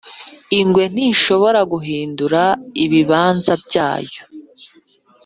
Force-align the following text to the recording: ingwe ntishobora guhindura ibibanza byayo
ingwe 0.59 0.83
ntishobora 0.93 1.59
guhindura 1.71 2.41
ibibanza 2.83 3.53
byayo 3.65 4.21